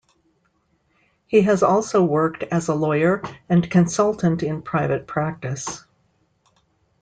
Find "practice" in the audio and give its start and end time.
5.05-5.85